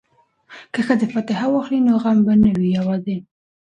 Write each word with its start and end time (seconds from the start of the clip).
که 0.73 0.79
ښځې 0.87 1.07
فاتحه 1.13 1.47
واخلي 1.49 1.79
نو 1.87 1.93
غم 2.03 2.17
به 2.25 2.33
نه 2.43 2.51
وي 2.57 2.69
یوازې. 2.77 3.17